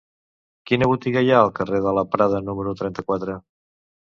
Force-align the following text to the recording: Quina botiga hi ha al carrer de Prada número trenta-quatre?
Quina 0.71 0.87
botiga 0.91 1.23
hi 1.27 1.29
ha 1.33 1.41
al 1.41 1.51
carrer 1.59 1.83
de 1.89 1.93
Prada 2.17 2.41
número 2.49 2.75
trenta-quatre? 2.81 3.39